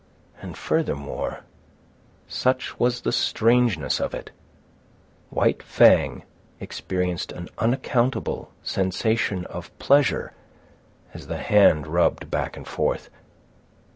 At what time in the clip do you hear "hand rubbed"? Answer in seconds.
11.37-12.31